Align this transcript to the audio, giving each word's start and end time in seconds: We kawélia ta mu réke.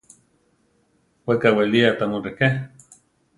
We 1.27 1.33
kawélia 1.41 1.89
ta 1.97 2.05
mu 2.11 2.17
réke. 2.25 2.47